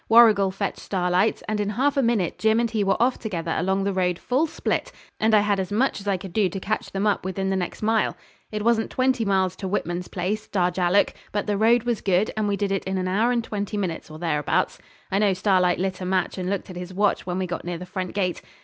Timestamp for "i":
5.35-5.41, 6.07-6.17, 15.11-15.19